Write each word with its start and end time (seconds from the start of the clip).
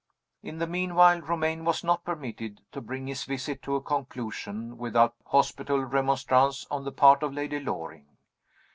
In 0.41 0.57
the 0.57 0.65
meanwhile, 0.65 1.21
Romayne 1.21 1.63
was 1.63 1.83
not 1.83 2.03
permitted 2.03 2.61
to 2.71 2.81
bring 2.81 3.05
his 3.05 3.23
visit 3.25 3.61
to 3.61 3.75
a 3.75 3.81
conclusion 3.81 4.79
without 4.79 5.13
hospitable 5.27 5.85
remonstrance 5.85 6.65
on 6.71 6.85
the 6.85 6.91
part 6.91 7.21
of 7.21 7.35
Lady 7.35 7.59
Loring. 7.59 8.07